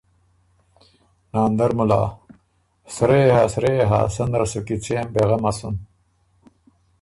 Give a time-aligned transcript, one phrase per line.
[1.33, 2.01] ناندر مُلا
[2.93, 5.75] ـــ”سرۀ یا سرۀ یا، سنه ره سو کیڅېم، بې غمه سُن۔“